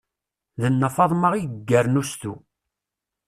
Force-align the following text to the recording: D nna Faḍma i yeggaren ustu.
D 0.59 0.61
nna 0.73 0.89
Faḍma 0.95 1.29
i 1.35 1.41
yeggaren 1.43 1.99
ustu. 2.01 2.33